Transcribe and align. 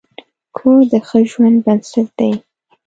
کور 0.55 0.79
د 0.91 0.93
ښه 1.07 1.19
ژوند 1.31 1.57
بنسټ 1.65 2.07
دی. 2.19 2.31